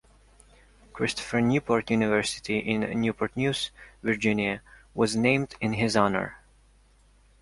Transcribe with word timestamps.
Christopher 0.93 1.41
Newport 1.41 1.91
University 1.91 2.57
in 2.57 2.99
Newport 3.01 3.37
News, 3.37 3.69
Virginia, 4.01 4.63
was 4.95 5.15
named 5.15 5.53
in 5.61 5.73
his 5.73 5.95
honor. 5.95 6.37